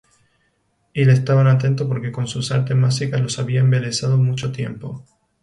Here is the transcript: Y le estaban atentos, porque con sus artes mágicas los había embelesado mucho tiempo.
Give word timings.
Y 0.95 1.05
le 1.05 1.13
estaban 1.13 1.45
atentos, 1.45 1.87
porque 1.87 2.11
con 2.11 2.25
sus 2.25 2.51
artes 2.51 2.75
mágicas 2.75 3.21
los 3.21 3.37
había 3.37 3.59
embelesado 3.59 4.17
mucho 4.17 4.51
tiempo. 4.51 5.05